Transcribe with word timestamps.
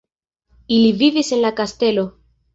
Ili 0.77 0.89
vivis 1.03 1.31
en 1.39 1.45
la 1.45 1.53
kastelo. 1.61 2.09